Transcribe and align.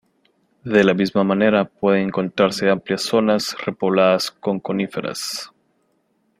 De 0.63 0.83
la 0.83 0.95
misma 0.95 1.23
manera 1.23 1.63
pueden 1.65 2.05
encontrarse 2.07 2.71
amplias 2.71 3.03
zonas 3.03 3.55
repobladas 3.63 4.31
con 4.31 4.59
coníferas. 4.59 5.51